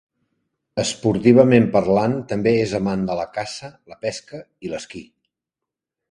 [0.83, 5.03] Esportivament parlant també és amant de la caça, la pesca i l'esquí.